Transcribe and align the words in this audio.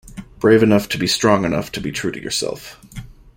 Brave 0.39 0.63
enough 0.63 0.89
to 0.89 0.97
be 0.97 1.05
strong 1.05 1.45
enough 1.45 1.71
to 1.73 1.79
be 1.79 1.91
true 1.91 2.11
to 2.11 2.19
yourself. 2.19 2.79